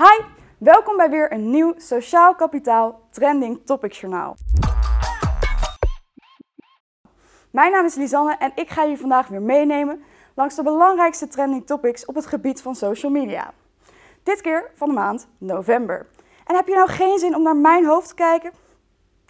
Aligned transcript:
Hi, 0.00 0.24
welkom 0.58 0.96
bij 0.96 1.10
weer 1.10 1.32
een 1.32 1.50
nieuw 1.50 1.74
Sociaal 1.76 2.34
Kapitaal 2.34 3.00
Trending 3.10 3.60
Topics 3.64 4.00
Journaal. 4.00 4.36
Mijn 7.50 7.72
naam 7.72 7.84
is 7.84 7.94
Lisanne 7.94 8.36
en 8.38 8.52
ik 8.54 8.70
ga 8.70 8.82
je 8.82 8.96
vandaag 8.96 9.28
weer 9.28 9.42
meenemen 9.42 10.02
langs 10.34 10.54
de 10.54 10.62
belangrijkste 10.62 11.28
trending 11.28 11.66
topics 11.66 12.04
op 12.04 12.14
het 12.14 12.26
gebied 12.26 12.62
van 12.62 12.74
social 12.74 13.12
media. 13.12 13.52
Dit 14.22 14.40
keer 14.40 14.70
van 14.74 14.88
de 14.88 14.94
maand 14.94 15.28
november. 15.38 16.06
En 16.46 16.56
heb 16.56 16.66
je 16.66 16.74
nou 16.74 16.88
geen 16.88 17.18
zin 17.18 17.34
om 17.34 17.42
naar 17.42 17.56
mijn 17.56 17.86
hoofd 17.86 18.08
te 18.08 18.14
kijken? 18.14 18.52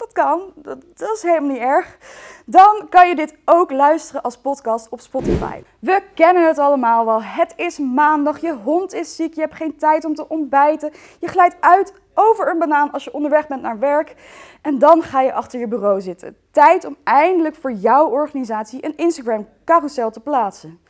Dat 0.01 0.13
kan, 0.13 0.41
dat, 0.55 0.79
dat, 0.95 1.17
is 1.17 1.23
helemaal 1.23 1.51
niet 1.51 1.61
erg. 1.61 1.99
Dan 2.45 2.87
kan 2.89 3.09
je 3.09 3.15
dit 3.15 3.35
ook 3.45 3.71
luisteren 3.71 4.23
als 4.23 4.37
podcast 4.37 4.89
op 4.89 5.01
Spotify. 5.01 5.63
We 5.79 6.03
kennen 6.15 6.47
het 6.47 6.59
allemaal 6.59 7.05
wel. 7.05 7.23
Het 7.23 7.53
is 7.57 7.79
maandag, 7.79 8.41
je 8.41 8.53
hond 8.53 8.93
is 8.95 9.17
ziek, 9.17 9.35
je 9.35 9.41
hebt 9.41 9.55
geen 9.55 9.77
tijd 9.77 10.05
om 10.05 10.15
te 10.15 10.29
ontbijten. 10.29 10.93
Je 11.19 11.29
glijdt 11.29 11.57
uit 11.61 11.93
over 12.15 12.51
een 12.51 12.59
banaan 12.59 12.91
als 12.91 13.05
je 13.05 13.13
onderweg 13.13 13.47
bent 13.47 13.63
naar 13.63 13.79
werk. 13.79 14.15
En 14.63 14.79
dan 14.79 15.03
ga 15.03 15.21
je 15.21 15.33
achter 15.33 15.61
je 15.61 15.69
bureau 15.69 16.01
zitten. 16.01 16.37
Tijd 16.51 16.85
om 16.85 16.97
eindelijk 17.05 17.55
voor 17.55 17.73
jouw 17.73 18.09
organisatie 18.09 18.85
een 18.85 18.97
Instagram 18.97 19.49
carousel 19.65 20.11
te 20.11 20.21
plaatsen. 20.21 20.81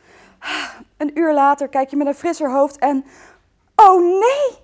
Een 0.97 1.19
uur 1.19 1.33
later 1.33 1.69
kijk 1.69 1.91
je 1.91 1.97
met 1.97 2.07
een 2.07 2.15
frisser 2.15 2.53
hoofd 2.53 2.79
en... 2.79 3.05
Oh 3.75 4.01
nee! 4.01 4.60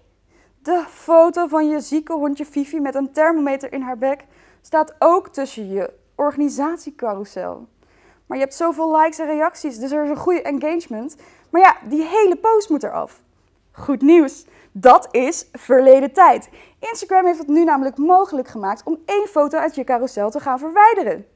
De 0.67 0.85
foto 0.89 1.47
van 1.47 1.69
je 1.69 1.81
zieke 1.81 2.13
hondje 2.13 2.47
Fifi 2.47 2.81
met 2.81 2.95
een 2.95 3.13
thermometer 3.13 3.73
in 3.73 3.81
haar 3.81 3.99
bek 3.99 4.25
staat 4.61 4.95
ook 4.99 5.29
tussen 5.29 5.69
je 5.69 5.93
organisatiecarousel. 6.15 7.69
Maar 8.27 8.37
je 8.37 8.43
hebt 8.43 8.57
zoveel 8.57 8.97
likes 8.97 9.19
en 9.19 9.27
reacties, 9.27 9.79
dus 9.79 9.91
er 9.91 10.05
is 10.05 10.11
een 10.11 10.17
goede 10.17 10.43
engagement. 10.43 11.17
Maar 11.51 11.61
ja, 11.61 11.77
die 11.89 12.03
hele 12.03 12.37
post 12.37 12.69
moet 12.71 12.83
eraf. 12.83 13.23
Goed 13.73 14.03
nieuws, 14.03 14.47
dat 14.73 15.09
is 15.11 15.49
verleden 15.53 16.13
tijd. 16.13 16.49
Instagram 16.79 17.27
heeft 17.27 17.39
het 17.39 17.49
nu 17.49 17.65
namelijk 17.65 17.97
mogelijk 17.97 18.49
gemaakt 18.49 18.83
om 18.85 18.99
één 19.05 19.27
foto 19.27 19.59
uit 19.59 19.75
je 19.75 19.85
carousel 19.85 20.31
te 20.31 20.41
gaan 20.41 20.59
verwijderen. 20.59 21.27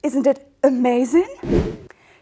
Isn't 0.00 0.26
it 0.26 0.40
amazing? 0.60 1.38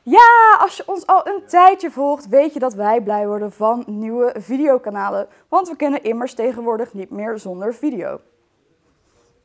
Ja, 0.03 0.57
als 0.61 0.77
je 0.77 0.83
ons 0.87 1.07
al 1.07 1.27
een 1.27 1.43
tijdje 1.47 1.91
volgt, 1.91 2.29
weet 2.29 2.53
je 2.53 2.59
dat 2.59 2.75
wij 2.75 3.01
blij 3.01 3.27
worden 3.27 3.53
van 3.53 3.85
nieuwe 3.87 4.35
videokanalen. 4.39 5.29
Want 5.49 5.69
we 5.69 5.77
kunnen 5.77 6.03
immers 6.03 6.35
tegenwoordig 6.35 6.93
niet 6.93 7.11
meer 7.11 7.39
zonder 7.39 7.75
video. 7.75 8.21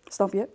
Snap 0.04 0.34
je? 0.34 0.48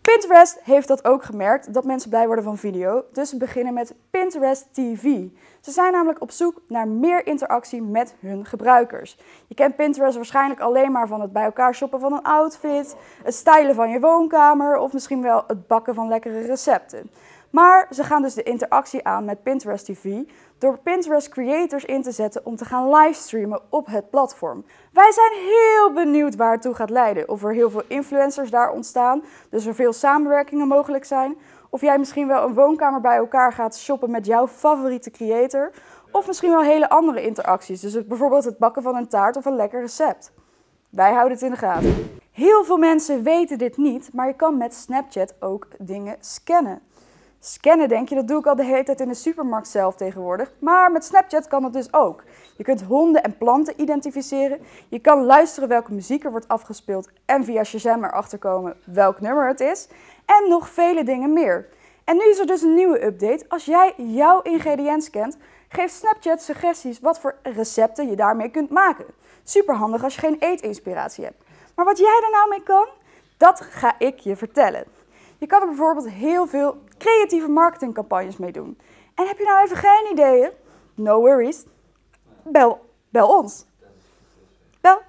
Pinterest 0.00 0.58
heeft 0.62 0.88
dat 0.88 1.04
ook 1.04 1.24
gemerkt, 1.24 1.74
dat 1.74 1.84
mensen 1.84 2.10
blij 2.10 2.26
worden 2.26 2.44
van 2.44 2.58
video. 2.58 3.04
Dus 3.12 3.28
ze 3.28 3.36
beginnen 3.36 3.74
met 3.74 3.94
Pinterest 4.22 4.68
TV. 4.72 5.02
Ze 5.60 5.70
zijn 5.70 5.92
namelijk 5.92 6.20
op 6.20 6.30
zoek 6.30 6.60
naar 6.68 6.88
meer 6.88 7.26
interactie 7.26 7.82
met 7.82 8.14
hun 8.20 8.46
gebruikers. 8.46 9.18
Je 9.46 9.54
kent 9.54 9.76
Pinterest 9.76 10.16
waarschijnlijk 10.16 10.60
alleen 10.60 10.92
maar 10.92 11.08
van 11.08 11.20
het 11.20 11.32
bij 11.32 11.44
elkaar 11.44 11.74
shoppen 11.74 12.00
van 12.00 12.12
een 12.12 12.22
outfit, 12.22 12.96
het 13.22 13.34
stylen 13.34 13.74
van 13.74 13.90
je 13.90 14.00
woonkamer 14.00 14.76
of 14.76 14.92
misschien 14.92 15.22
wel 15.22 15.44
het 15.46 15.66
bakken 15.66 15.94
van 15.94 16.08
lekkere 16.08 16.40
recepten. 16.40 17.10
Maar 17.50 17.86
ze 17.90 18.04
gaan 18.04 18.22
dus 18.22 18.34
de 18.34 18.42
interactie 18.42 19.04
aan 19.04 19.24
met 19.24 19.42
Pinterest 19.42 19.84
TV 19.84 20.22
door 20.58 20.78
Pinterest 20.78 21.28
creators 21.28 21.84
in 21.84 22.02
te 22.02 22.12
zetten 22.12 22.46
om 22.46 22.56
te 22.56 22.64
gaan 22.64 22.90
livestreamen 22.90 23.60
op 23.68 23.86
het 23.86 24.10
platform. 24.10 24.64
Wij 24.92 25.12
zijn 25.12 25.32
heel 25.32 25.92
benieuwd 25.92 26.36
waar 26.36 26.52
het 26.52 26.62
toe 26.62 26.74
gaat 26.74 26.90
leiden. 26.90 27.28
Of 27.28 27.44
er 27.44 27.52
heel 27.52 27.70
veel 27.70 27.84
influencers 27.88 28.50
daar 28.50 28.70
ontstaan, 28.70 29.22
dus 29.50 29.66
er 29.66 29.74
veel 29.74 29.92
samenwerkingen 29.92 30.68
mogelijk 30.68 31.04
zijn. 31.04 31.36
Of 31.74 31.80
jij 31.80 31.98
misschien 31.98 32.26
wel 32.26 32.44
een 32.44 32.54
woonkamer 32.54 33.00
bij 33.00 33.16
elkaar 33.16 33.52
gaat 33.52 33.78
shoppen 33.78 34.10
met 34.10 34.26
jouw 34.26 34.46
favoriete 34.46 35.10
creator. 35.10 35.70
Of 36.10 36.26
misschien 36.26 36.50
wel 36.50 36.62
hele 36.62 36.88
andere 36.88 37.22
interacties, 37.22 37.80
dus 37.80 38.06
bijvoorbeeld 38.06 38.44
het 38.44 38.58
bakken 38.58 38.82
van 38.82 38.96
een 38.96 39.08
taart 39.08 39.36
of 39.36 39.44
een 39.44 39.56
lekker 39.56 39.80
recept. 39.80 40.32
Wij 40.90 41.12
houden 41.12 41.32
het 41.32 41.42
in 41.42 41.50
de 41.50 41.56
gaten. 41.56 42.20
Heel 42.32 42.64
veel 42.64 42.76
mensen 42.76 43.22
weten 43.22 43.58
dit 43.58 43.76
niet, 43.76 44.12
maar 44.12 44.26
je 44.26 44.36
kan 44.36 44.56
met 44.56 44.74
Snapchat 44.74 45.34
ook 45.40 45.66
dingen 45.78 46.16
scannen. 46.20 46.80
Scannen 47.44 47.88
denk 47.88 48.08
je, 48.08 48.14
dat 48.14 48.28
doe 48.28 48.38
ik 48.38 48.46
al 48.46 48.56
de 48.56 48.64
hele 48.64 48.82
tijd 48.82 49.00
in 49.00 49.08
de 49.08 49.14
supermarkt 49.14 49.68
zelf 49.68 49.94
tegenwoordig. 49.94 50.52
Maar 50.58 50.92
met 50.92 51.04
Snapchat 51.04 51.48
kan 51.48 51.62
dat 51.62 51.72
dus 51.72 51.92
ook. 51.92 52.22
Je 52.56 52.64
kunt 52.64 52.82
honden 52.82 53.22
en 53.22 53.36
planten 53.36 53.80
identificeren. 53.80 54.60
Je 54.88 54.98
kan 54.98 55.24
luisteren 55.24 55.68
welke 55.68 55.92
muziek 55.92 56.24
er 56.24 56.30
wordt 56.30 56.48
afgespeeld 56.48 57.08
en 57.24 57.44
via 57.44 57.64
Shazam 57.64 58.04
erachter 58.04 58.38
komen 58.38 58.76
welk 58.84 59.20
nummer 59.20 59.48
het 59.48 59.60
is. 59.60 59.88
En 60.26 60.48
nog 60.48 60.68
vele 60.68 61.04
dingen 61.04 61.32
meer. 61.32 61.68
En 62.04 62.16
nu 62.16 62.30
is 62.30 62.38
er 62.38 62.46
dus 62.46 62.62
een 62.62 62.74
nieuwe 62.74 63.04
update. 63.04 63.44
Als 63.48 63.64
jij 63.64 63.94
jouw 63.96 64.40
ingrediënt 64.42 65.04
scant, 65.04 65.36
geeft 65.68 65.94
Snapchat 65.94 66.42
suggesties 66.42 67.00
wat 67.00 67.20
voor 67.20 67.34
recepten 67.42 68.08
je 68.08 68.16
daarmee 68.16 68.50
kunt 68.50 68.70
maken. 68.70 69.06
Super 69.44 69.74
handig 69.74 70.04
als 70.04 70.14
je 70.14 70.20
geen 70.20 70.36
eetinspiratie 70.38 71.24
hebt. 71.24 71.42
Maar 71.74 71.84
wat 71.84 71.98
jij 71.98 72.20
er 72.24 72.30
nou 72.30 72.48
mee 72.48 72.62
kan, 72.62 72.86
dat 73.36 73.60
ga 73.60 73.94
ik 73.98 74.18
je 74.18 74.36
vertellen. 74.36 74.84
Je 75.38 75.48
kan 75.48 75.60
er 75.60 75.66
bijvoorbeeld 75.66 76.08
heel 76.08 76.46
veel 76.46 76.76
creatieve 77.02 77.48
marketingcampagnes 77.48 78.36
mee 78.36 78.52
doen. 78.52 78.78
En 79.14 79.26
heb 79.26 79.38
je 79.38 79.44
nou 79.44 79.64
even 79.64 79.76
geen 79.76 80.08
ideeën? 80.12 80.50
No 80.94 81.20
worries. 81.20 81.64
Bel, 82.42 82.80
bel 83.08 83.28
ons. 83.38 83.64
Bel 84.80 85.00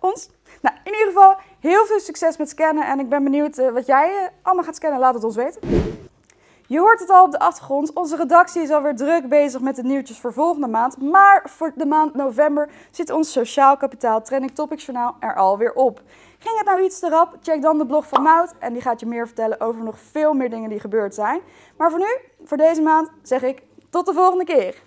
ons. 0.00 0.30
Nou, 0.60 0.76
in 0.84 0.92
ieder 0.92 1.06
geval 1.06 1.36
heel 1.60 1.86
veel 1.86 2.00
succes 2.00 2.36
met 2.36 2.48
scannen 2.48 2.86
en 2.86 3.00
ik 3.00 3.08
ben 3.08 3.24
benieuwd 3.24 3.58
uh, 3.58 3.72
wat 3.72 3.86
jij 3.86 4.22
uh, 4.22 4.28
allemaal 4.42 4.64
gaat 4.64 4.76
scannen. 4.76 5.00
Laat 5.00 5.14
het 5.14 5.24
ons 5.24 5.36
weten. 5.36 5.60
Je 6.72 6.78
hoort 6.78 7.00
het 7.00 7.10
al 7.10 7.24
op 7.24 7.30
de 7.30 7.38
achtergrond. 7.38 7.92
Onze 7.92 8.16
redactie 8.16 8.62
is 8.62 8.70
alweer 8.70 8.96
druk 8.96 9.28
bezig 9.28 9.60
met 9.60 9.76
de 9.76 9.82
nieuwtjes 9.82 10.18
voor 10.18 10.32
volgende 10.32 10.66
maand. 10.66 11.02
Maar 11.02 11.42
voor 11.44 11.72
de 11.74 11.86
maand 11.86 12.14
november 12.14 12.70
zit 12.90 13.10
ons 13.10 13.32
Sociaal 13.32 13.76
Kapitaal 13.76 14.22
Trending 14.22 14.54
Topics 14.54 14.84
Journaal 14.84 15.16
er 15.20 15.34
alweer 15.34 15.72
op. 15.72 16.02
Ging 16.38 16.56
het 16.56 16.66
nou 16.66 16.82
iets 16.82 16.98
te 16.98 17.08
rap? 17.08 17.36
Check 17.42 17.62
dan 17.62 17.78
de 17.78 17.86
blog 17.86 18.08
van 18.08 18.22
Mout 18.22 18.54
en 18.58 18.72
die 18.72 18.82
gaat 18.82 19.00
je 19.00 19.06
meer 19.06 19.26
vertellen 19.26 19.60
over 19.60 19.84
nog 19.84 19.98
veel 20.10 20.34
meer 20.34 20.50
dingen 20.50 20.70
die 20.70 20.80
gebeurd 20.80 21.14
zijn. 21.14 21.40
Maar 21.76 21.90
voor 21.90 21.98
nu, 21.98 22.18
voor 22.44 22.56
deze 22.56 22.82
maand, 22.82 23.10
zeg 23.22 23.42
ik 23.42 23.62
tot 23.90 24.06
de 24.06 24.12
volgende 24.12 24.44
keer. 24.44 24.82